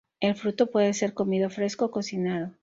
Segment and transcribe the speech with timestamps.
[0.19, 2.55] El fruto puede ser comido fresco o cocinado.